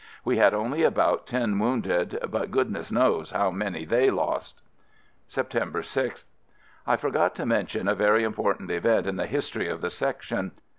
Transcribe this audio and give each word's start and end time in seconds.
We 0.25 0.37
had 0.39 0.55
only 0.55 0.81
about 0.81 1.27
ten 1.27 1.59
wounded, 1.59 2.17
but 2.27 2.49
goodness 2.49 2.91
knows 2.91 3.29
how 3.29 3.51
many 3.51 3.85
they 3.85 4.09
lost. 4.09 4.63
September 5.27 5.83
6th. 5.83 6.25
I 6.87 6.97
forgot 6.97 7.35
to 7.35 7.45
mention 7.45 7.87
a 7.87 7.93
very 7.93 8.23
important 8.23 8.71
event 8.71 9.05
in 9.05 9.17
the 9.17 9.27
history 9.27 9.67
of 9.69 9.81
the 9.81 9.91
Section. 9.91 10.53